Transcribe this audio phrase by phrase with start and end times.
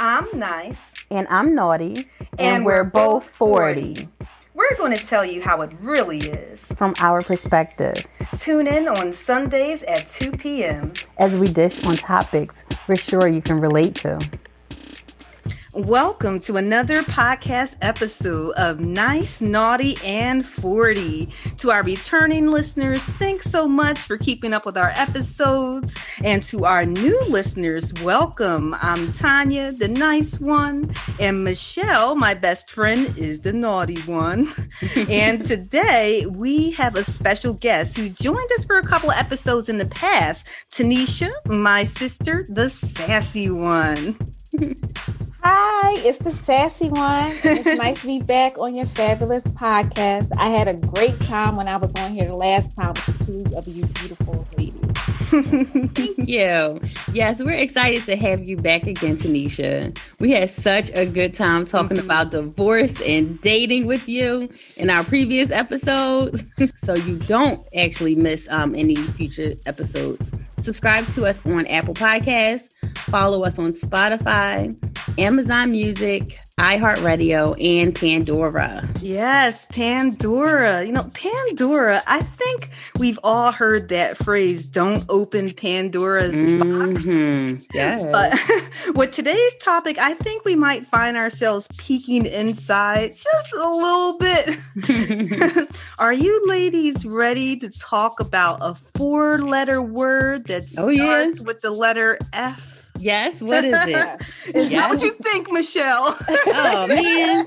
[0.00, 0.92] I'm nice.
[1.10, 2.06] And I'm naughty.
[2.18, 3.94] And, and we're, we're, both 40.
[3.94, 4.08] 40.
[4.54, 6.70] We're going to tell you how it really is.
[6.76, 7.94] From our perspective.
[8.36, 10.92] Tune in on Sundays at 2 p.m.
[11.18, 14.18] As we dish on topics we're sure you can relate to.
[15.76, 21.26] Welcome to another podcast episode of Nice, Naughty, and 40.
[21.58, 25.92] To our returning listeners, thanks so much for keeping up with our episodes.
[26.22, 28.72] And to our new listeners, welcome.
[28.78, 34.54] I'm Tanya, the nice one, and Michelle, my best friend, is the naughty one.
[35.10, 39.68] and today we have a special guest who joined us for a couple of episodes
[39.68, 44.14] in the past Tanisha, my sister, the sassy one.
[45.46, 47.36] Hi, it's the sassy one.
[47.44, 50.32] It's nice to be back on your fabulous podcast.
[50.38, 53.56] I had a great time when I was on here the last time with two
[53.58, 54.80] of you beautiful ladies.
[55.92, 56.80] Thank you.
[57.12, 59.94] Yes, we're excited to have you back again, Tanisha.
[60.18, 62.06] We had such a good time talking mm-hmm.
[62.06, 66.54] about divorce and dating with you in our previous episodes.
[66.84, 70.32] so you don't actually miss um, any future episodes.
[70.64, 74.74] Subscribe to us on Apple Podcasts, follow us on Spotify,
[75.18, 78.82] Amazon Music, iHeartRadio, and Pandora.
[79.00, 80.84] Yes, Pandora.
[80.84, 87.54] You know, Pandora, I think we've all heard that phrase, don't open Pandora's mm-hmm.
[87.54, 87.66] box.
[87.74, 88.10] Yeah.
[88.10, 94.18] But with today's topic, I think we might find ourselves peeking inside just a little
[94.18, 95.68] bit.
[95.98, 101.30] Are you ladies ready to talk about a four letter word that starts oh, yeah.
[101.42, 102.73] with the letter F?
[103.04, 103.42] Yes.
[103.42, 104.22] What is it?
[104.54, 104.88] is yes.
[104.88, 106.16] what you think, Michelle?
[106.46, 107.46] oh man.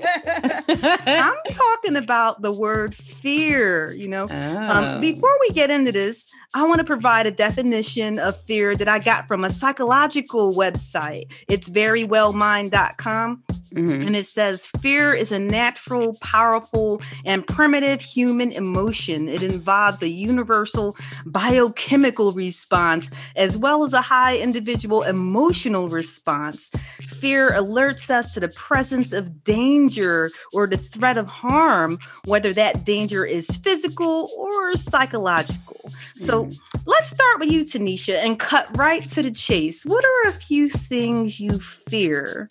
[0.68, 3.92] I'm talking about the word fear.
[3.92, 4.68] You know, um, oh.
[4.68, 8.88] um, before we get into this, I want to provide a definition of fear that
[8.88, 11.32] I got from a psychological website.
[11.48, 13.42] It's verywellmind.com.
[13.74, 14.06] Mm-hmm.
[14.06, 19.28] And it says fear is a natural, powerful, and primitive human emotion.
[19.28, 26.70] It involves a universal biochemical response as well as a high individual emotional response.
[27.00, 32.84] Fear alerts us to the presence of danger or the threat of harm, whether that
[32.84, 35.90] danger is physical or psychological.
[36.16, 36.80] So mm-hmm.
[36.86, 39.84] let's start with you, Tanisha, and cut right to the chase.
[39.84, 42.48] What are a few things you fear?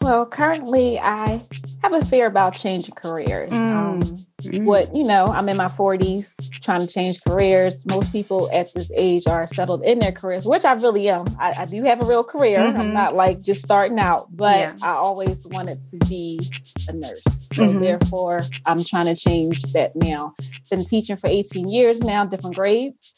[0.00, 1.42] Well, currently I
[1.82, 3.52] have a fear about changing careers.
[3.52, 3.76] Mm.
[3.76, 4.64] Um, mm.
[4.64, 7.84] What, you know, I'm in my 40s trying to change careers.
[7.86, 11.26] Most people at this age are settled in their careers, which I really am.
[11.38, 12.58] I, I do have a real career.
[12.58, 12.80] Mm-hmm.
[12.80, 14.76] I'm not like just starting out, but yeah.
[14.82, 16.40] I always wanted to be
[16.88, 17.22] a nurse.
[17.52, 17.80] So mm-hmm.
[17.80, 20.34] therefore, I'm trying to change that now.
[20.70, 23.12] Been teaching for 18 years now, different grades.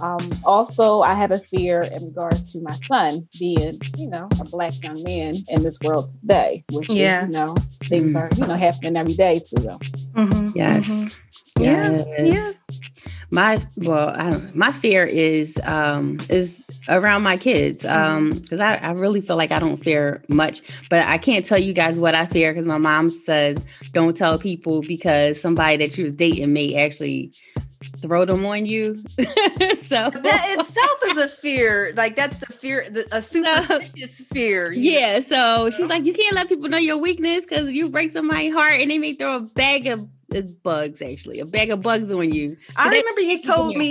[0.00, 4.44] Um, also, I have a fear in regards to my son being, you know, a
[4.44, 7.22] black young man in this world today, which yeah.
[7.22, 8.16] is, you know, things mm-hmm.
[8.16, 9.78] are, you know, happening every day to them.
[10.12, 10.50] Mm-hmm.
[10.54, 10.88] Yes.
[10.88, 11.62] Mm-hmm.
[11.62, 12.16] yes.
[12.18, 12.24] Yeah.
[12.24, 12.52] Yeah.
[13.30, 18.92] My well, I, my fear is um is around my kids um because I, I
[18.92, 22.24] really feel like i don't fear much but i can't tell you guys what i
[22.24, 23.58] fear because my mom says
[23.92, 27.32] don't tell people because somebody that you was dating may actually
[28.02, 29.02] throw them on you.
[29.18, 31.92] so that itself is a fear.
[31.96, 34.72] Like that's the fear, the, a superstitious so, fear.
[34.72, 35.18] Yeah.
[35.18, 35.20] Know?
[35.20, 38.80] So she's like, you can't let people know your weakness because you break somebody's heart,
[38.80, 40.06] and they may throw a bag of
[40.62, 41.02] bugs.
[41.02, 42.56] Actually, a bag of bugs on you.
[42.76, 43.90] I remember you told me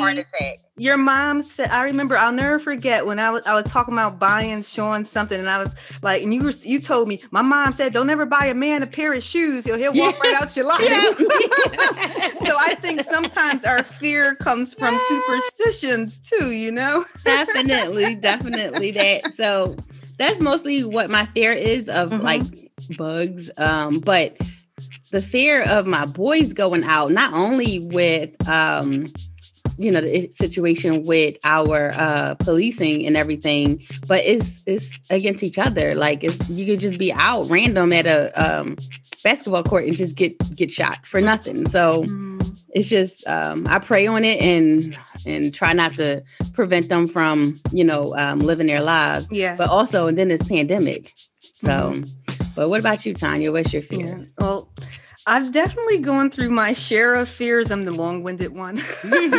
[0.80, 4.18] your mom said i remember i'll never forget when i was i was talking about
[4.18, 7.74] buying sean something and i was like and you were you told me my mom
[7.74, 9.66] said don't ever buy a man a pair of shoes.
[9.66, 10.80] He'll, he'll walk right out your life.
[12.46, 17.06] So i think sometimes our fear comes from superstitions too you know?
[17.26, 19.36] Definitely definitely that.
[19.36, 19.76] So
[20.18, 22.24] that's mostly what my fear is of mm-hmm.
[22.24, 22.42] like
[22.98, 23.52] bugs.
[23.58, 24.38] Um but
[25.12, 29.12] the fear of my boys going out not only with um
[29.80, 35.58] you know the situation with our uh policing and everything but it's it's against each
[35.58, 35.96] other.
[35.96, 38.78] Like it's you could just be out random at a um
[39.24, 41.68] basketball court and just get get shot for nothing.
[41.68, 42.58] So mm.
[42.70, 46.24] it's just um i pray on it and and try not to
[46.54, 49.28] prevent them from you know um living their lives.
[49.32, 49.56] Yeah.
[49.56, 51.14] But also and then this pandemic.
[51.62, 52.12] So mm.
[52.54, 53.54] but what about you tanya?
[53.54, 54.18] What's your fear?
[54.20, 54.26] Yeah.
[54.38, 54.69] well
[55.30, 57.70] I've definitely gone through my share of fears.
[57.70, 58.78] I'm the long-winded one.
[59.04, 59.30] you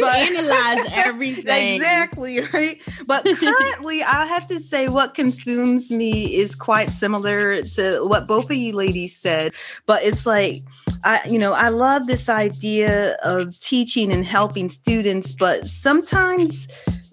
[0.00, 1.76] but, analyze everything.
[1.76, 2.80] Exactly, right?
[3.06, 8.46] But currently I have to say what consumes me is quite similar to what both
[8.46, 9.52] of you ladies said.
[9.84, 10.62] But it's like
[11.04, 16.66] I, you know, I love this idea of teaching and helping students, but sometimes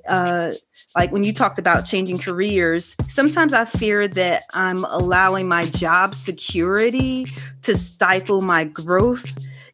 [0.07, 0.53] uh
[0.95, 6.13] like when you talked about changing careers, sometimes I fear that I'm allowing my job
[6.13, 7.25] security
[7.63, 9.25] to stifle my growth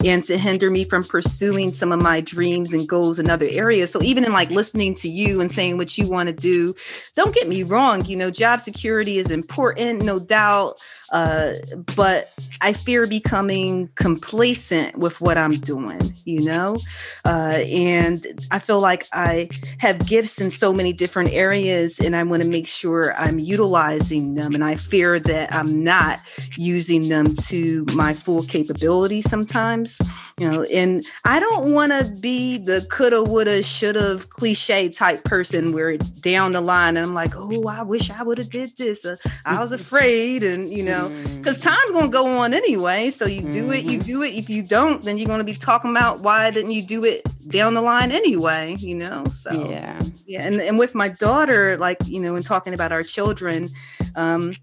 [0.05, 3.91] and to hinder me from pursuing some of my dreams and goals in other areas.
[3.91, 6.73] So even in like listening to you and saying what you want to do,
[7.15, 10.79] don't get me wrong, you know, job security is important, no doubt.
[11.11, 11.53] Uh,
[11.95, 16.77] but I fear becoming complacent with what I'm doing, you know?
[17.25, 22.23] Uh, and I feel like I have gifts in so many different areas and I
[22.23, 24.53] want to make sure I'm utilizing them.
[24.53, 26.19] And I fear that I'm not
[26.57, 30.01] using them to my full capability sometimes,
[30.37, 30.63] you know?
[30.63, 36.51] And I don't want to be the coulda, woulda, shoulda cliche type person where down
[36.51, 39.05] the line and I'm like, oh, I wish I would have did this.
[39.05, 39.15] Uh,
[39.45, 40.43] I was afraid.
[40.43, 43.09] And, you know, know, because time's gonna go on anyway.
[43.09, 43.73] So you do mm-hmm.
[43.73, 44.07] it, you mm-hmm.
[44.07, 44.33] do it.
[44.35, 47.73] If you don't, then you're gonna be talking about why didn't you do it down
[47.73, 49.25] the line anyway, you know?
[49.25, 49.99] So yeah.
[50.25, 50.43] Yeah.
[50.43, 53.71] And, and with my daughter, like, you know, when talking about our children,
[54.15, 54.53] um,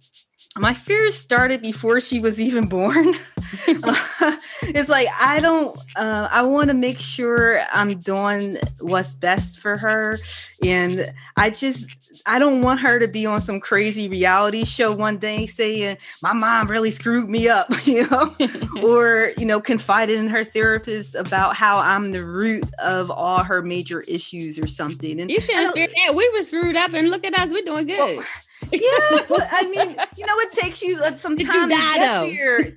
[0.59, 3.15] my fears started before she was even born.
[3.67, 5.79] it's like I don't.
[5.94, 10.19] Uh, I want to make sure I'm doing what's best for her,
[10.62, 15.19] and I just I don't want her to be on some crazy reality show one
[15.19, 18.34] day saying my mom really screwed me up, you know,
[18.82, 23.62] or you know, confided in her therapist about how I'm the root of all her
[23.62, 25.20] major issues or something.
[25.20, 26.14] And you shouldn't fear that.
[26.14, 28.19] We were screwed up, and look at us, we're doing good.
[28.19, 28.26] Well,
[28.73, 31.82] yeah, but I mean, you know, it takes you uh, some Did time you to
[31.82, 32.75] get here.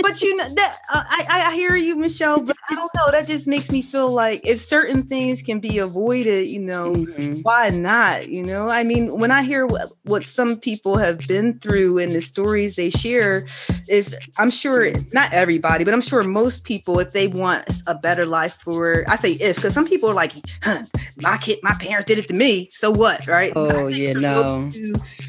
[0.00, 2.40] but you know that uh, I I hear you, Michelle.
[2.40, 3.10] But I don't know.
[3.10, 7.40] That just makes me feel like if certain things can be avoided, you know, mm-hmm.
[7.42, 8.28] why not?
[8.28, 12.14] You know, I mean, when I hear what, what some people have been through and
[12.14, 13.46] the stories they share,
[13.88, 18.26] if I'm sure not everybody, but I'm sure most people, if they want a better
[18.26, 20.32] life for, I say if, because some people are like,
[20.62, 20.84] huh,
[21.18, 23.52] my kid, my parents did it to me, so what, right?
[23.54, 24.70] Oh yeah, no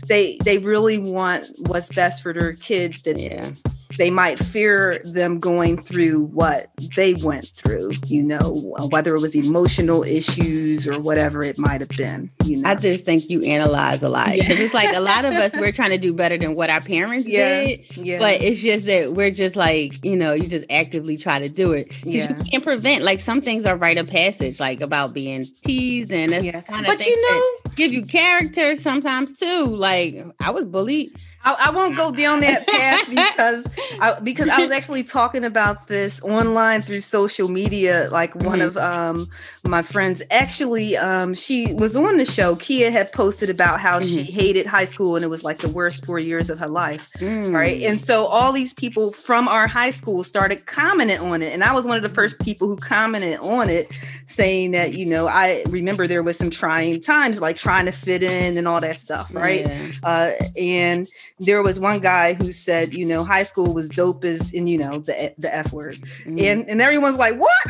[0.08, 3.52] they they really want what's best for their kids that yeah
[3.98, 9.36] they might fear them going through what they went through, you know, whether it was
[9.36, 12.30] emotional issues or whatever it might have been.
[12.44, 14.66] You know, I just think you analyze a lot because yeah.
[14.66, 17.28] it's like a lot of us we're trying to do better than what our parents
[17.28, 17.66] yeah.
[17.66, 18.20] did, yeah.
[18.20, 21.74] but it's just that we're just like you know, you just actively try to do
[21.74, 22.30] it because yeah.
[22.30, 23.04] you can't prevent.
[23.04, 26.62] Like some things are rite of passage, like about being teased, and that's yeah.
[26.62, 29.66] kind of but you know, give you character sometimes too.
[29.66, 31.12] Like I was bullied
[31.44, 33.66] I, I, won't go down that path because
[34.02, 38.10] I, because I was actually talking about this online through social media.
[38.12, 38.78] Like one mm-hmm.
[38.78, 39.30] of um,
[39.64, 42.56] my friends, actually, um, she was on the show.
[42.58, 44.08] Kia had posted about how mm-hmm.
[44.08, 47.10] she hated high school and it was like the worst four years of her life,
[47.18, 47.54] mm.
[47.54, 47.82] right?
[47.84, 51.74] And so all these people from our high school started commenting on it, and I
[51.74, 53.98] was one of the first people who commented on it,
[54.28, 58.24] saying that you know I remember there was some trying times, like trying to fit
[58.24, 59.66] in and all that stuff, right?
[59.66, 59.92] Yeah.
[60.04, 61.10] Uh, and
[61.40, 64.78] there was one guy who said, you know, high school was dope as in, you
[64.78, 65.98] know, the the F word.
[66.26, 66.42] Mm.
[66.42, 67.68] And and everyone's like, what?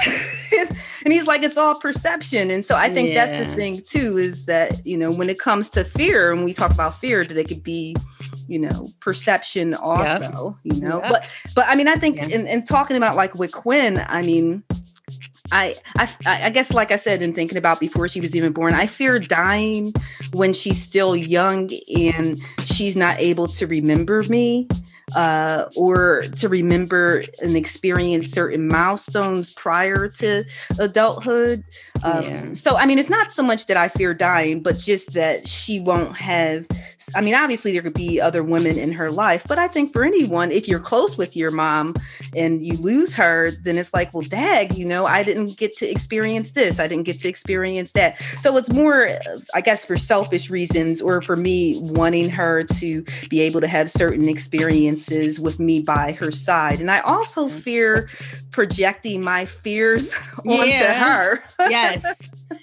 [1.05, 2.49] and he's like, it's all perception.
[2.49, 3.25] And so I think yeah.
[3.25, 6.53] that's the thing too, is that, you know, when it comes to fear, and we
[6.53, 7.95] talk about fear, that it could be,
[8.47, 10.75] you know, perception also, yep.
[10.75, 11.01] you know.
[11.01, 11.11] Yep.
[11.11, 12.27] But but I mean, I think yeah.
[12.27, 14.63] in, in talking about like with Quinn, I mean,
[15.51, 18.73] I, I I guess like I said in thinking about before she was even born,
[18.73, 19.93] I fear dying
[20.31, 24.67] when she's still young and she's not able to remember me
[25.15, 30.43] uh, or to remember and experience certain milestones prior to
[30.77, 31.63] adulthood.
[32.03, 32.53] Um, yeah.
[32.53, 35.79] So, I mean, it's not so much that I fear dying, but just that she
[35.79, 36.67] won't have.
[37.15, 40.03] I mean, obviously, there could be other women in her life, but I think for
[40.03, 41.95] anyone, if you're close with your mom
[42.35, 45.89] and you lose her, then it's like, well, dag, you know, I didn't get to
[45.89, 48.21] experience this, I didn't get to experience that.
[48.39, 49.11] So it's more,
[49.53, 53.89] I guess, for selfish reasons or for me wanting her to be able to have
[53.91, 54.98] certain experiences
[55.39, 56.79] with me by her side.
[56.79, 58.09] And I also fear
[58.51, 60.13] projecting my fears
[60.45, 61.29] onto yeah.
[61.29, 61.43] her.
[61.69, 62.03] yes.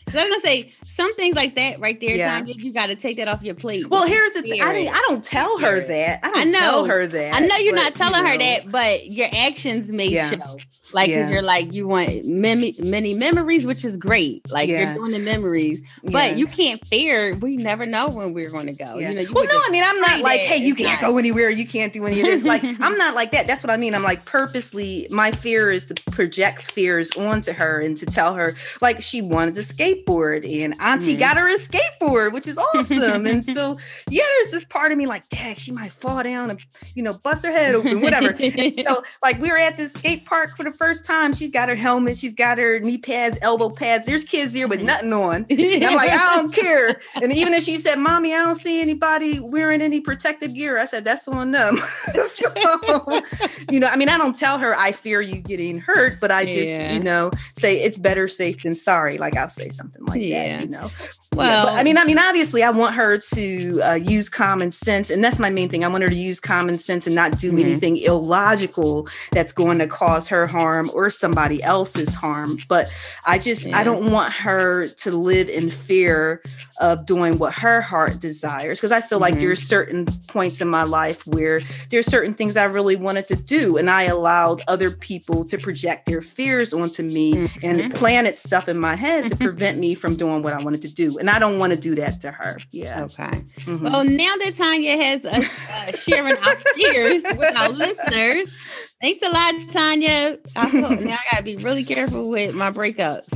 [0.08, 2.38] I'm gonna say some things like that right there, yeah.
[2.38, 3.88] Tanya, you got to take that off your plate.
[3.88, 4.62] Well, here's the thing.
[4.62, 6.20] I, mean, I don't tell her that.
[6.22, 7.34] I don't I know, tell her that.
[7.34, 8.30] I know you're but, not telling you know.
[8.30, 10.30] her that, but your actions may yeah.
[10.30, 10.58] show.
[10.92, 11.30] Like, yeah.
[11.30, 14.48] you're like, you want many, many memories, which is great.
[14.50, 14.84] Like, yeah.
[14.84, 17.34] you're doing the memories, but you can't fear.
[17.36, 18.98] We never know when we're going to go.
[18.98, 21.10] You know, you well, no, I mean, I'm not like, hey, you can't not.
[21.10, 21.50] go anywhere.
[21.50, 22.42] You can't do any of this.
[22.42, 23.46] Like, I'm not like that.
[23.46, 23.94] That's what I mean.
[23.94, 28.54] I'm like, purposely, my fear is to project fears onto her and to tell her,
[28.80, 31.18] like, she wanted to skateboard and Auntie mm-hmm.
[31.18, 33.26] got her a skateboard, which is awesome.
[33.26, 33.78] and so,
[34.10, 36.64] yeah, there's this part of me like, dang, she might fall down and,
[36.94, 38.36] you know, bust her head open, whatever.
[38.86, 41.32] so, like, we were at the skate park for the first time.
[41.32, 44.06] She's got her helmet, she's got her knee pads, elbow pads.
[44.06, 45.46] There's kids there with nothing on.
[45.56, 47.00] And I'm like, I don't care.
[47.20, 50.84] And even if she said, Mommy, I don't see anybody wearing any protective gear, I
[50.84, 51.76] said, that's on them.
[52.14, 53.22] so,
[53.70, 56.44] you know, I mean, I don't tell her I fear you getting hurt, but I
[56.44, 56.92] just, yeah.
[56.92, 59.18] you know, say it's better safe than sorry.
[59.18, 60.58] Like I'll say something like yeah.
[60.58, 60.90] that, you know.
[61.36, 65.10] Well, yeah, I mean, I mean, obviously, I want her to uh, use common sense,
[65.10, 65.84] and that's my main thing.
[65.84, 67.58] I want her to use common sense and not do mm-hmm.
[67.58, 72.58] anything illogical that's going to cause her harm or somebody else's harm.
[72.68, 72.90] But
[73.24, 73.78] I just, yeah.
[73.78, 76.42] I don't want her to live in fear
[76.78, 79.22] of doing what her heart desires because I feel mm-hmm.
[79.22, 83.36] like there's certain points in my life where there's certain things I really wanted to
[83.36, 87.66] do, and I allowed other people to project their fears onto me mm-hmm.
[87.66, 90.88] and planted stuff in my head to prevent me from doing what I wanted to
[90.88, 92.58] do and I don't want to do that to her.
[92.70, 93.04] Yeah.
[93.04, 93.44] Okay.
[93.60, 93.84] Mm-hmm.
[93.84, 98.54] Well, now that Tanya has us uh, sharing our fears with our listeners,
[99.00, 100.38] thanks a lot, Tanya.
[100.54, 103.28] I hope, now I gotta be really careful with my breakups.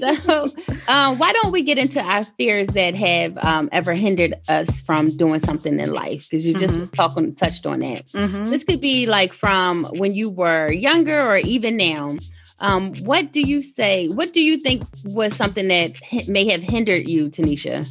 [0.22, 0.44] so,
[0.88, 5.16] um, why don't we get into our fears that have um, ever hindered us from
[5.16, 6.28] doing something in life?
[6.30, 6.80] Because you just mm-hmm.
[6.80, 8.06] was talking, touched on that.
[8.08, 8.46] Mm-hmm.
[8.46, 12.18] This could be like from when you were younger, or even now.
[12.60, 14.08] Um, what do you say?
[14.08, 17.88] What do you think was something that may have hindered you, Tanisha?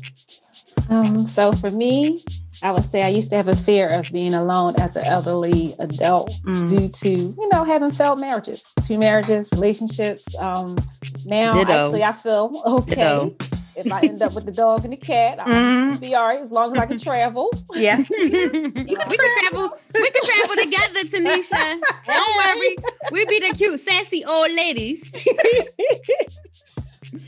[0.89, 2.23] Um, so for me,
[2.63, 5.75] I would say I used to have a fear of being alone as an elderly
[5.79, 6.69] adult mm.
[6.69, 10.23] due to, you know, having failed marriages, two marriages, relationships.
[10.37, 10.77] Um,
[11.25, 11.85] now, Ditto.
[11.85, 12.95] actually, I feel okay.
[12.95, 13.35] Ditto
[13.75, 15.97] if I end up with the dog and the cat, I'll mm-hmm.
[15.97, 17.49] be all right as long as I can travel.
[17.73, 17.97] Yeah.
[18.09, 19.77] you can we can travel.
[19.93, 21.81] We can travel together, Tanisha.
[22.05, 22.75] Don't worry.
[23.11, 25.09] We be the cute, sassy old ladies.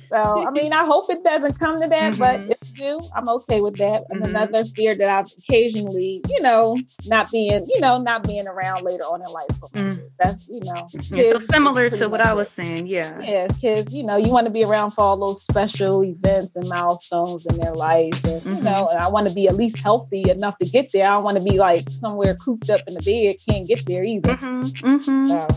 [0.10, 2.20] So I mean, I hope it doesn't come to that, mm-hmm.
[2.20, 4.04] but if it do, I'm okay with that.
[4.10, 4.36] And mm-hmm.
[4.36, 9.04] another fear that I've occasionally, you know, not being, you know, not being around later
[9.04, 9.48] on in life.
[9.74, 10.02] Mm-hmm.
[10.20, 12.88] That's you know, yeah, so similar to what I was saying.
[12.88, 13.94] Yeah, yeah, kids.
[13.94, 17.58] You know, you want to be around for all those special events and milestones in
[17.60, 18.64] their life, and you mm-hmm.
[18.64, 21.08] know, and I want to be at least healthy enough to get there.
[21.08, 24.04] I don't want to be like somewhere cooped up in the bed, can't get there
[24.04, 24.36] either.
[24.36, 24.64] Mm-hmm.
[24.64, 25.28] Mm-hmm.
[25.28, 25.48] So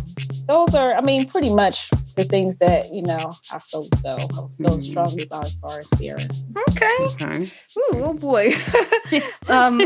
[0.46, 4.18] those are, I mean, pretty much the things that you know I feel so I
[4.18, 4.82] feel mm.
[4.82, 6.18] strongly about as far as fear.
[6.70, 6.96] Okay.
[7.00, 7.50] okay.
[7.78, 8.54] Ooh, oh boy.
[9.48, 9.78] um,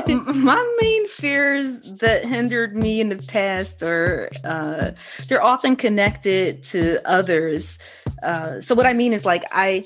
[0.42, 4.92] my main fears that hindered me in the past are uh,
[5.28, 7.78] they're often connected to others.
[8.22, 9.84] Uh, so what I mean is like I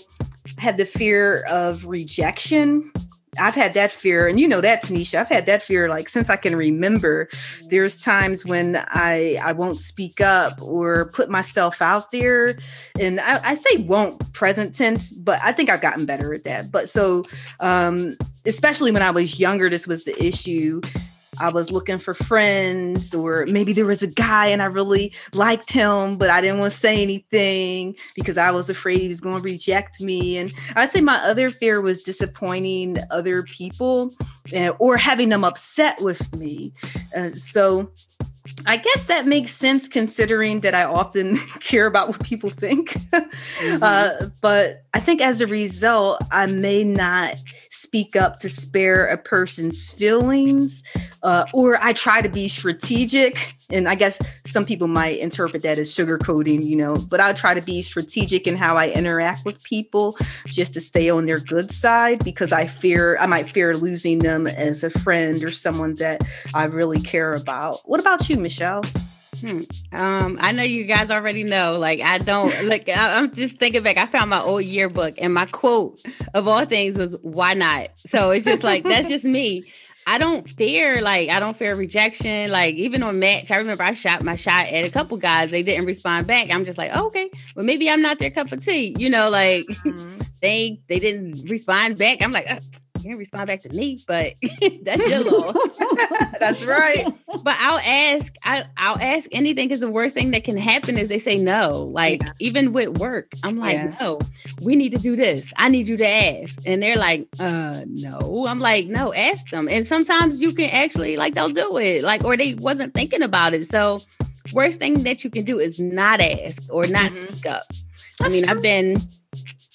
[0.59, 2.93] had the fear of rejection
[3.39, 5.21] I've had that fear, and you know that, Tanisha.
[5.21, 7.29] I've had that fear like since I can remember.
[7.71, 12.59] There's times when I I won't speak up or put myself out there,
[12.99, 16.71] and I, I say won't present tense, but I think I've gotten better at that.
[16.71, 17.25] But so,
[17.61, 20.81] um, especially when I was younger, this was the issue.
[21.39, 25.71] I was looking for friends, or maybe there was a guy and I really liked
[25.71, 29.43] him, but I didn't want to say anything because I was afraid he was going
[29.43, 30.39] to reject me.
[30.39, 34.15] And I'd say my other fear was disappointing other people
[34.55, 36.73] uh, or having them upset with me.
[37.17, 37.91] Uh, so
[38.67, 42.91] I guess that makes sense considering that I often care about what people think.
[43.13, 43.83] mm-hmm.
[43.83, 47.37] uh, but I think as a result, I may not
[47.85, 50.83] speak up to spare a person's feelings,
[51.23, 53.55] uh, or I try to be strategic.
[53.71, 57.55] And I guess some people might interpret that as sugarcoating, you know, but I try
[57.55, 61.71] to be strategic in how I interact with people just to stay on their good
[61.71, 66.23] side because I fear I might fear losing them as a friend or someone that
[66.55, 67.81] I really care about.
[67.89, 68.83] What about you, Michelle?
[69.47, 69.63] Hmm.
[69.93, 71.79] Um, I know you guys already know.
[71.79, 72.89] Like, I don't like.
[72.89, 73.99] I, am just thinking back.
[73.99, 76.01] I found my old yearbook, and my quote
[76.35, 79.65] of all things was "Why not?" So it's just like that's just me.
[80.07, 82.51] I don't fear like I don't fear rejection.
[82.51, 85.51] Like even on match, I remember I shot my shot at a couple guys.
[85.51, 86.51] They didn't respond back.
[86.51, 88.95] I'm just like, oh, okay, well maybe I'm not their cup of tea.
[88.99, 90.21] You know, like mm-hmm.
[90.43, 92.23] they they didn't respond back.
[92.23, 92.49] I'm like,
[93.05, 94.35] can't respond back to me, but
[94.83, 95.57] that's your loss.
[96.41, 97.07] that's right.
[97.27, 101.09] But I'll ask, I, will ask anything because the worst thing that can happen is
[101.09, 101.91] they say no.
[101.93, 102.33] Like yeah.
[102.41, 103.97] even with work, I'm like, yeah.
[104.01, 104.21] no,
[104.63, 105.53] we need to do this.
[105.57, 108.47] I need you to ask, and they're like, uh, no.
[108.49, 109.69] I'm like, no, ask them.
[109.69, 113.53] And sometimes you can actually like they'll do it, like or they wasn't thinking about
[113.53, 113.69] it.
[113.69, 114.01] So
[114.53, 117.27] worst thing that you can do is not ask or not mm-hmm.
[117.27, 117.67] speak up.
[118.19, 118.53] That's I mean, true.
[118.53, 119.03] I've been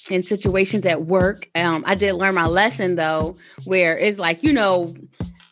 [0.09, 1.49] in situations at work.
[1.55, 4.95] Um, I did learn my lesson though, where it's like, you know,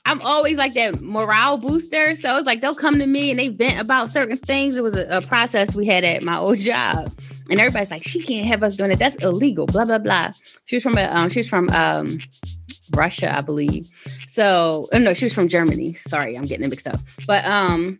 [0.06, 2.16] I'm always like that morale booster.
[2.16, 4.78] So it's like they'll come to me and they vent about certain things.
[4.78, 7.12] It was a, a process we had at my old job.
[7.50, 9.00] and everybody's like, she can't have us doing it.
[9.00, 9.66] That's illegal.
[9.66, 10.32] Blah blah blah.
[10.66, 12.20] She was from a, um, she was from um,
[12.92, 13.90] Russia, I believe.
[14.30, 15.94] So oh, no, she was from Germany.
[15.94, 17.00] Sorry, I'm getting it mixed up.
[17.26, 18.00] But um,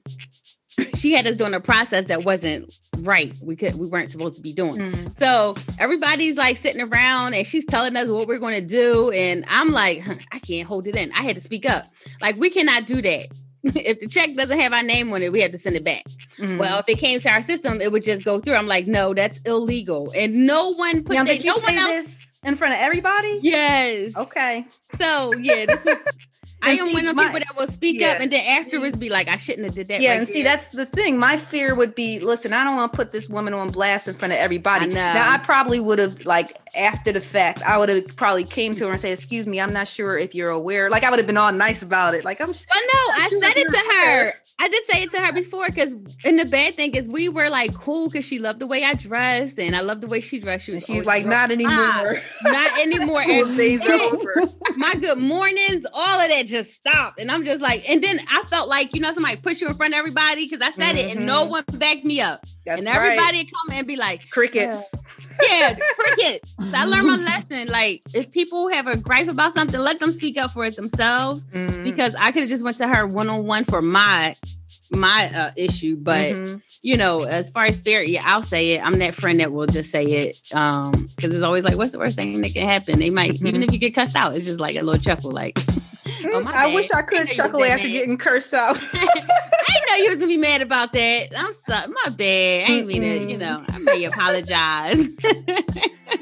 [0.96, 3.34] she had us doing a process that wasn't right.
[3.42, 4.78] We could we weren't supposed to be doing.
[4.78, 5.08] Mm-hmm.
[5.20, 9.46] So everybody's like sitting around and she's telling us what we're going to do, and
[9.48, 11.12] I'm like, huh, I can't hold it in.
[11.14, 11.86] I had to speak up.
[12.22, 13.28] Like we cannot do that.
[13.64, 16.04] if the check doesn't have our name on it, we have to send it back.
[16.38, 16.58] Mm-hmm.
[16.58, 18.56] Well, if it came to our system, it would just go through.
[18.56, 21.34] I'm like, no, that's illegal, and no one put now, that.
[21.34, 23.40] Did you no say this in front of everybody?
[23.42, 24.16] Yes.
[24.16, 24.66] Okay.
[25.00, 25.98] So yeah, this was
[26.68, 28.10] I am one of the people that will speak yeah.
[28.12, 30.02] up and then afterwards be like, I shouldn't have did that.
[30.02, 30.34] Yeah, right and there.
[30.34, 31.18] see, that's the thing.
[31.18, 34.16] My fear would be, listen, I don't want to put this woman on blast in
[34.16, 34.86] front of everybody.
[34.86, 38.76] I now, I probably would have like after the fact, I would have probably came
[38.76, 41.20] to her and said, "Excuse me, I'm not sure if you're aware." Like I would
[41.20, 42.24] have been all nice about it.
[42.24, 42.48] Like I'm.
[42.48, 44.34] Well, no, I said it to her.
[44.60, 45.94] I did say it to her before because,
[46.26, 48.96] and the bad thing is, we were like cool because she loved the way I
[48.96, 50.66] dressed and I loved the way she dressed.
[50.66, 51.74] She she's like, not anymore.
[51.76, 53.24] Ah, not anymore.
[53.56, 54.44] days over.
[54.76, 57.20] My good mornings, all of that just stopped.
[57.20, 59.76] And I'm just like, and then I felt like, you know, somebody put you in
[59.76, 61.10] front of everybody because I said mm-hmm.
[61.10, 61.52] it and no mm-hmm.
[61.52, 62.46] one backed me up.
[62.68, 63.52] That's and everybody right.
[63.52, 64.94] come and be like, crickets.
[65.42, 66.52] Yeah, yeah crickets.
[66.60, 67.70] So I learned my lesson.
[67.70, 71.46] Like, if people have a gripe about something, let them speak up for it themselves.
[71.46, 71.86] Mm-hmm.
[71.86, 74.36] Because I could have just went to her one on one for my
[74.90, 76.58] my uh, issue but mm-hmm.
[76.82, 79.68] you know as far as fear yeah i'll say it i'm that friend that will
[79.68, 82.98] just say it um because it's always like what's the worst thing that can happen
[82.98, 83.48] they might mm-hmm.
[83.48, 85.60] even if you get cussed out it's just like a little chuckle like
[86.28, 88.78] oh, i wish i could I chuckle after getting cursed out
[89.98, 93.02] i you was gonna be mad about that i'm sorry my bad i ain't mean
[93.02, 95.08] to you know i may apologize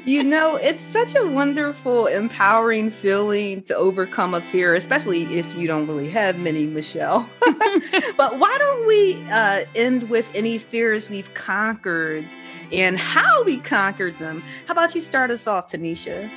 [0.04, 5.66] you know, it's such a wonderful, empowering feeling to overcome a fear, especially if you
[5.66, 7.28] don't really have many, Michelle.
[8.16, 12.26] but why don't we uh, end with any fears we've conquered
[12.72, 14.42] and how we conquered them?
[14.66, 16.30] How about you start us off, Tanisha?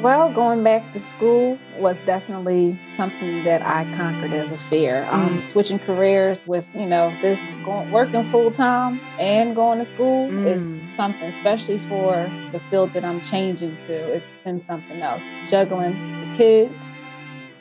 [0.00, 5.06] Well, going back to school was definitely something that I conquered as a fear.
[5.10, 5.44] Um, mm.
[5.44, 10.46] Switching careers with, you know, this going, working full time and going to school mm.
[10.46, 10.62] is
[10.96, 13.94] something, especially for the field that I'm changing to.
[13.94, 15.22] It's been something else.
[15.48, 16.96] Juggling the kids,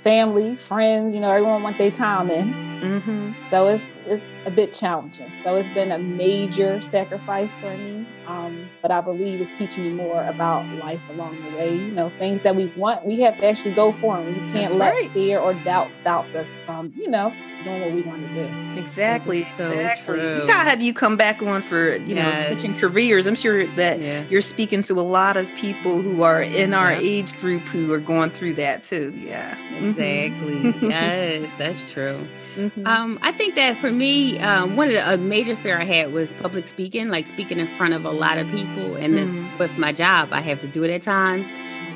[0.04, 2.54] family, friends, you know, everyone want their time in.
[2.82, 3.50] Mm-hmm.
[3.50, 5.32] So it's it's a bit challenging.
[5.44, 8.08] So it's been a major sacrifice for me.
[8.26, 11.76] Um, but I believe it's teaching me more about life along the way.
[11.76, 14.28] You know, things that we want, we have to actually go for them.
[14.28, 15.12] We can't That's let right.
[15.12, 18.80] fear or doubt stop us from, you know, doing what we want to do.
[18.82, 19.48] Exactly.
[19.58, 20.16] So exactly.
[20.16, 20.42] True.
[20.42, 22.50] We gotta have you come back on for, you yes.
[22.50, 23.26] know, switching careers.
[23.26, 24.24] I'm sure that yeah.
[24.30, 28.00] you're speaking to a lot of people who are in our age group who are
[28.00, 29.14] going through that too.
[29.18, 29.58] Yeah.
[29.78, 30.56] Exactly.
[30.56, 30.86] Mm-hmm.
[30.90, 32.28] yes, that's true.
[32.56, 32.86] Mm-hmm.
[32.86, 36.12] Um, I think that for me, um, one of the a major fear I had
[36.12, 38.96] was public speaking, like speaking in front of a lot of people.
[38.96, 39.58] And mm-hmm.
[39.58, 41.46] with my job, I have to do it at times.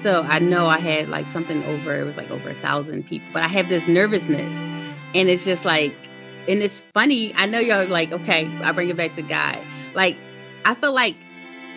[0.01, 3.27] So I know I had like something over, it was like over a thousand people,
[3.33, 4.57] but I have this nervousness.
[5.15, 5.93] And it's just like,
[6.47, 7.33] and it's funny.
[7.35, 9.59] I know y'all like, okay, I bring it back to God.
[9.93, 10.17] Like,
[10.65, 11.15] I feel like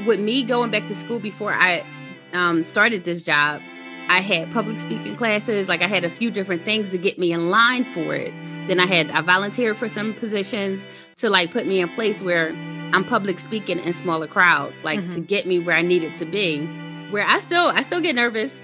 [0.06, 1.84] with me going back to school before I
[2.32, 3.60] um, started this job,
[4.10, 5.68] I had public speaking classes.
[5.68, 8.34] Like I had a few different things to get me in line for it.
[8.66, 10.84] Then I had I volunteered for some positions
[11.18, 12.48] to like put me in place where
[12.92, 15.14] I'm public speaking in smaller crowds, like mm-hmm.
[15.14, 16.66] to get me where I needed to be.
[17.10, 18.60] Where I still I still get nervous.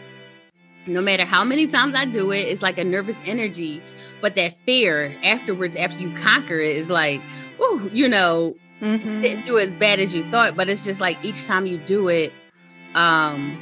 [0.89, 3.81] No matter how many times I do it, it's like a nervous energy.
[4.21, 7.23] But that fear afterwards, after you conquer it, is like,
[7.61, 9.23] oh, you know, mm-hmm.
[9.23, 10.57] didn't do as bad as you thought.
[10.57, 12.33] But it's just like each time you do it,
[12.97, 13.57] um,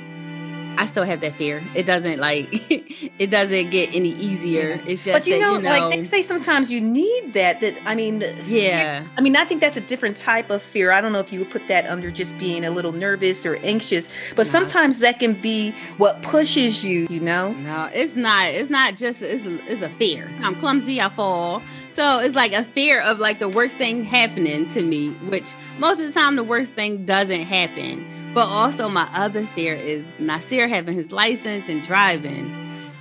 [0.75, 0.87] I mm-hmm.
[0.89, 1.63] still have that fear.
[1.75, 2.49] It doesn't like
[3.19, 4.79] it doesn't get any easier.
[4.79, 4.89] Mm-hmm.
[4.89, 7.61] It's just but you, that, know, you know, like they say sometimes you need that.
[7.61, 9.07] That I mean, yeah.
[9.17, 10.91] I mean, I think that's a different type of fear.
[10.91, 13.57] I don't know if you would put that under just being a little nervous or
[13.57, 14.53] anxious, but no.
[14.53, 17.07] sometimes that can be what pushes you.
[17.09, 17.53] You know?
[17.53, 18.49] No, it's not.
[18.49, 19.23] It's not just.
[19.23, 20.31] It's a, it's a fear.
[20.43, 21.01] I'm clumsy.
[21.01, 21.63] I fall.
[21.95, 26.01] So it's like a fear of like the worst thing happening to me, which most
[26.01, 30.67] of the time the worst thing doesn't happen but also, my other fear is Nasir
[30.67, 32.53] having his license and driving.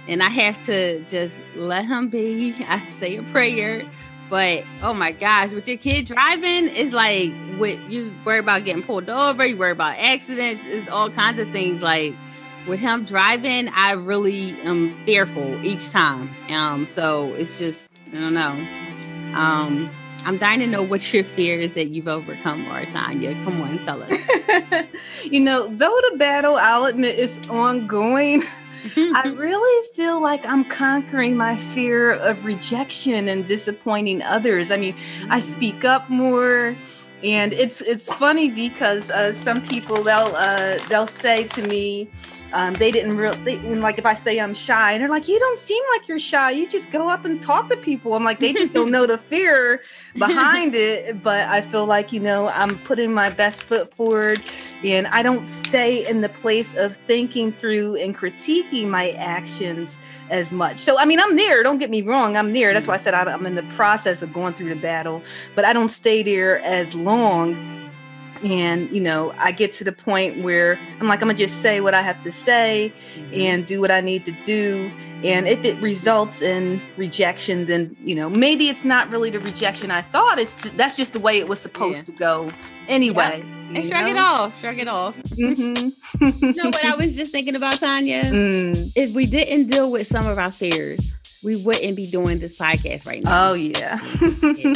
[0.08, 2.54] And I have to just let him be.
[2.68, 3.90] I say a prayer.
[4.30, 8.84] But oh my gosh, with your kid driving, it's like with you worry about getting
[8.84, 11.82] pulled over, you worry about accidents, it's all kinds of things.
[11.82, 12.16] Like
[12.68, 16.36] with him driving, I really am fearful each time.
[16.50, 19.38] Um, so it's just I don't know.
[19.38, 19.92] Um,
[20.26, 23.34] I'm dying to know what your fear is that you've overcome, Tanya.
[23.44, 24.12] Come on, tell us.
[25.24, 28.44] you know, though the battle, I'll admit, is ongoing.
[28.96, 34.72] I really feel like I'm conquering my fear of rejection and disappointing others.
[34.72, 34.96] I mean,
[35.30, 35.44] I mm.
[35.44, 36.76] speak up more
[37.24, 42.10] and it's it's funny because uh, some people they'll uh, they'll say to me
[42.54, 45.58] um, they didn't really like if I say I'm shy, and they're like, "You don't
[45.58, 46.52] seem like you're shy.
[46.52, 49.18] You just go up and talk to people." I'm like, they just don't know the
[49.18, 49.82] fear
[50.18, 51.22] behind it.
[51.24, 54.42] But I feel like you know I'm putting my best foot forward,
[54.84, 59.98] and I don't stay in the place of thinking through and critiquing my actions
[60.30, 60.80] as much.
[60.80, 61.64] So I mean, I'm there.
[61.64, 62.38] Don't get me wrong.
[62.38, 62.72] I'm there.
[62.72, 65.24] That's why I said I'm in the process of going through the battle,
[65.56, 67.73] but I don't stay there as long
[68.44, 71.80] and you know i get to the point where i'm like i'm gonna just say
[71.80, 73.34] what i have to say mm-hmm.
[73.34, 74.92] and do what i need to do
[75.24, 79.92] and if it results in rejection then you know maybe it's not really the rejection
[79.92, 82.14] i thought it's just, that's just the way it was supposed yeah.
[82.14, 82.52] to go
[82.88, 84.12] anyway and shrug know?
[84.12, 86.46] it off shrug it off mm-hmm.
[86.46, 88.92] you know what i was just thinking about tanya mm.
[88.96, 93.06] if we didn't deal with some of our fears we wouldn't be doing this podcast
[93.06, 93.52] right now.
[93.52, 94.00] Oh yeah.
[94.22, 94.74] yeah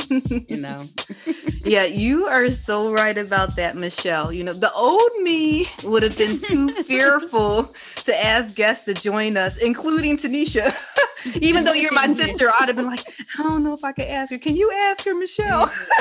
[0.50, 0.84] you know.
[1.68, 4.32] yeah, you are so right about that, Michelle.
[4.32, 7.74] You know, the old me would have been too fearful
[8.06, 10.76] to ask guests to join us, including Tanisha.
[11.42, 13.04] Even though you're my sister, I'd have been like,
[13.38, 14.38] I don't know if I could ask her.
[14.38, 15.72] Can you ask her, Michelle?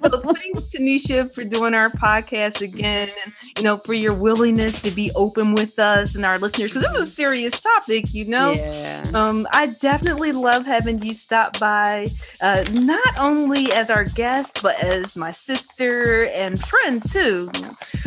[0.00, 4.90] well, thanks, Tanisha, for doing our podcast again, and you know, for your willingness to
[4.90, 8.14] be open with us and our listeners, because this is a serious topic.
[8.14, 8.52] You know.
[8.52, 9.02] Yeah.
[9.12, 12.06] Um, I definitely love having you stop by,
[12.40, 17.50] uh, not only as our guest, but as my sister and friend too.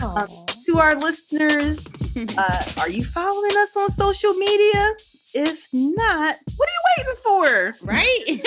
[0.03, 0.27] Um,
[0.65, 1.87] to our listeners,
[2.37, 4.95] uh, are you following us on social media?
[5.39, 7.76] If not, what are you waiting for?
[7.86, 8.41] Right?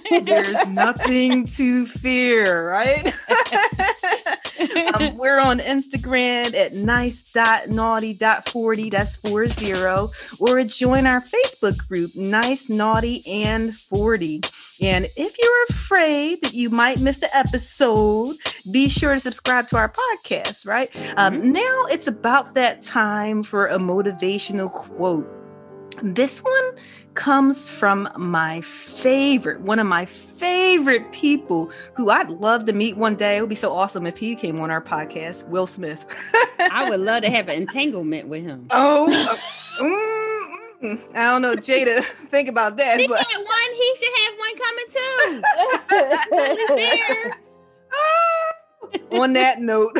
[0.24, 3.06] There's nothing to fear, right?
[5.00, 9.74] um, we're on Instagram at nice.naughty.40, that's 40,
[10.40, 14.40] or join our Facebook group, Nice, Naughty, and 40.
[14.82, 18.34] And if you're afraid that you might miss the episode,
[18.72, 20.90] be sure to subscribe to our podcast, right?
[21.16, 21.52] Um, mm-hmm.
[21.52, 25.33] now it's about that time for a motivational quote.
[26.04, 26.72] This one
[27.14, 33.14] comes from my favorite, one of my favorite people who I'd love to meet one
[33.14, 33.38] day.
[33.38, 36.04] It would be so awesome if he came on our podcast, Will Smith.
[36.60, 38.66] I would love to have an entanglement with him.
[38.70, 39.34] Oh, uh,
[39.82, 42.04] mm, mm, I don't know, Jada.
[42.30, 43.00] Think about that.
[43.00, 43.26] He but...
[43.26, 43.72] had one.
[43.72, 45.42] He should have one coming too.
[49.10, 49.96] oh, on that note,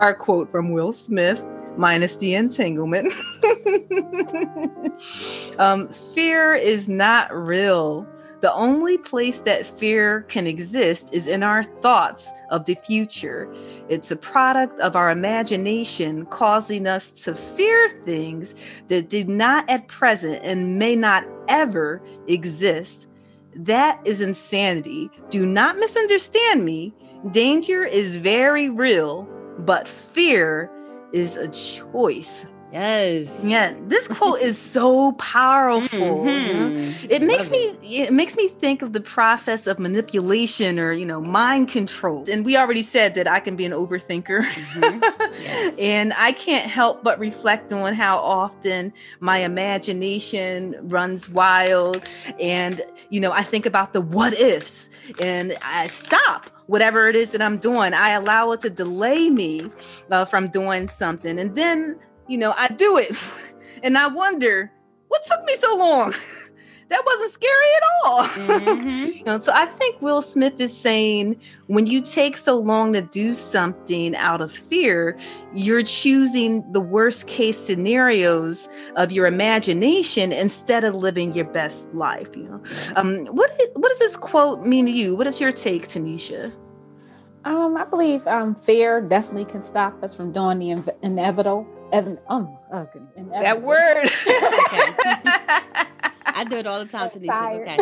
[0.00, 1.40] our quote from Will Smith
[1.76, 3.12] minus the entanglement.
[5.58, 8.06] um, fear is not real.
[8.44, 13.50] The only place that fear can exist is in our thoughts of the future.
[13.88, 18.54] It's a product of our imagination causing us to fear things
[18.88, 23.06] that do not at present and may not ever exist.
[23.56, 25.10] That is insanity.
[25.30, 26.92] Do not misunderstand me.
[27.30, 29.26] Danger is very real,
[29.60, 30.70] but fear
[31.14, 32.46] is a choice.
[32.72, 33.30] Yes.
[33.44, 33.72] Yeah.
[33.86, 36.24] This quote is so powerful.
[36.24, 37.06] Mm-hmm.
[37.08, 38.08] It makes me it.
[38.08, 42.24] it makes me think of the process of manipulation or you know mind control.
[42.28, 44.42] And we already said that I can be an overthinker.
[44.42, 45.00] Mm-hmm.
[45.44, 45.74] Yes.
[45.78, 52.02] and I can't help but reflect on how often my imagination runs wild
[52.40, 54.88] and you know I think about the what ifs
[55.20, 57.94] and I stop whatever it is that I'm doing.
[57.94, 59.70] I allow it to delay me
[60.10, 61.38] uh, from doing something.
[61.38, 61.98] And then,
[62.28, 63.12] you know, I do it.
[63.82, 64.70] and I wonder,
[65.08, 66.14] what took me so long?
[66.88, 68.24] that wasn't scary at all.
[68.24, 69.06] Mm-hmm.
[69.18, 73.02] you know, so I think Will Smith is saying when you take so long to
[73.02, 75.16] do something out of fear,
[75.54, 82.36] you're choosing the worst case scenarios of your imagination instead of living your best life.
[82.36, 82.62] You know,
[82.96, 85.16] um, what what does this quote mean to you?
[85.16, 86.52] What is your take, Tanisha?
[87.44, 91.66] Um, I believe um, fear definitely can stop us from doing the inv- inevitable.
[91.92, 93.42] Evan, um, oh, inevitable.
[93.42, 94.08] That word.
[96.34, 97.60] I do it all the time, Tanisha.
[97.60, 97.76] Okay.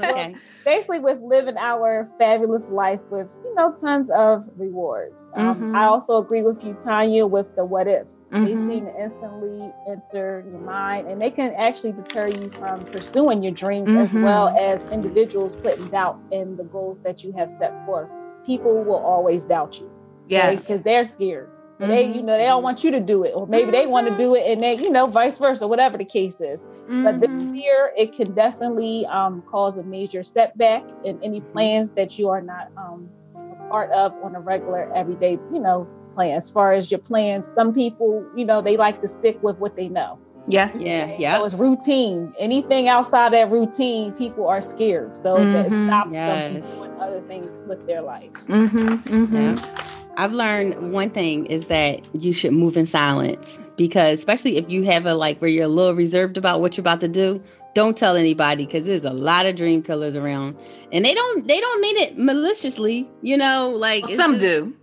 [0.10, 0.32] okay.
[0.32, 5.28] Well, basically, with living our fabulous life with you know tons of rewards.
[5.34, 5.76] Um, mm-hmm.
[5.76, 8.28] I also agree with you, Tanya, with the what ifs.
[8.32, 8.44] Mm-hmm.
[8.44, 13.42] They seem to instantly enter your mind, and they can actually deter you from pursuing
[13.42, 14.16] your dreams mm-hmm.
[14.16, 18.08] as well as individuals putting doubt in the goals that you have set forth.
[18.46, 19.90] People will always doubt you.
[20.26, 21.50] Yes, because they're scared.
[21.78, 21.92] So mm-hmm.
[21.92, 23.72] they, you know, they don't want you to do it, or maybe mm-hmm.
[23.72, 26.62] they want to do it, and then, you know, vice versa, whatever the case is.
[26.62, 27.04] Mm-hmm.
[27.04, 27.52] But this mm-hmm.
[27.52, 31.52] fear, it can definitely um, cause a major setback in any mm-hmm.
[31.52, 35.86] plans that you are not um, a part of on a regular, everyday, you know,
[36.14, 36.36] plan.
[36.36, 39.76] As far as your plans, some people, you know, they like to stick with what
[39.76, 40.18] they know.
[40.48, 40.74] Yeah.
[40.76, 41.14] Yeah.
[41.18, 41.38] Yeah.
[41.38, 42.34] So it's routine.
[42.40, 45.16] Anything outside that routine, people are scared.
[45.16, 45.52] So mm-hmm.
[45.52, 46.52] that stops yes.
[46.52, 48.32] them from doing other things with their life.
[48.46, 48.88] Mm-hmm.
[48.88, 49.36] Mm-hmm.
[49.36, 49.88] Yeah.
[50.18, 54.82] I've learned one thing is that you should move in silence because especially if you
[54.82, 57.40] have a like where you're a little reserved about what you're about to do,
[57.76, 60.58] don't tell anybody because there's a lot of dream killers around
[60.90, 64.76] and they don't they don't mean it maliciously, you know, like well, some just, do.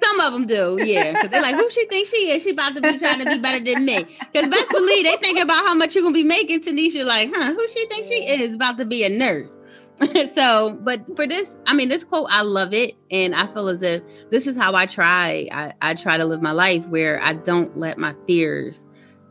[0.00, 1.12] Some of them do, yeah.
[1.12, 2.44] Because they're like, who she thinks she is?
[2.44, 4.04] She about to be trying to be better than me.
[4.32, 6.60] Because best believe they think about how much you're gonna be making.
[6.60, 7.52] Tanisha, like, huh?
[7.52, 8.54] Who she thinks she is?
[8.54, 9.52] About to be a nurse.
[10.34, 13.82] so, but for this, I mean, this quote, I love it, and I feel as
[13.82, 15.48] if this is how I try.
[15.52, 18.86] I, I try to live my life where I don't let my fears,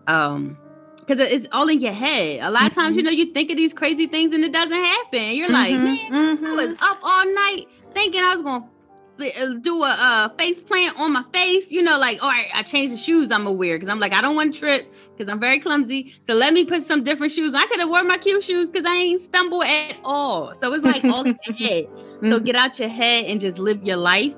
[0.08, 0.58] um,
[0.98, 2.42] because it's all in your head.
[2.42, 2.98] A lot of times, mm-hmm.
[2.98, 5.36] you know, you think of these crazy things and it doesn't happen.
[5.36, 5.54] You're mm-hmm.
[5.54, 6.46] like, man, mm-hmm.
[6.46, 8.68] I was up all night thinking I was gonna uh,
[9.62, 12.94] do a uh, face plant on my face, you know, like, all right, I changed
[12.94, 15.40] the shoes I'm gonna wear because I'm like, I don't want to trip because I'm
[15.40, 16.14] very clumsy.
[16.26, 17.54] So let me put some different shoes.
[17.54, 20.54] I could have worn my cute shoes because I ain't stumble at all.
[20.56, 21.88] So it's like all in your head.
[22.18, 22.46] So mm-hmm.
[22.46, 24.34] get out your head and just live your life.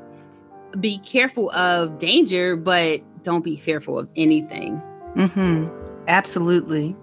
[0.81, 4.73] Be careful of danger, but don't be fearful of anything.
[5.15, 5.69] Mm-hmm.
[6.09, 6.93] Absolutely.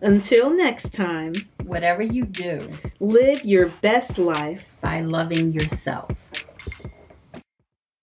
[0.00, 1.32] Until next time,
[1.64, 2.60] whatever you do,
[3.00, 6.27] live your best life by loving yourself.